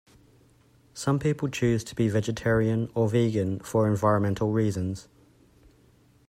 [0.95, 5.07] Some people choose to be vegetarian or vegan for environmental reasons.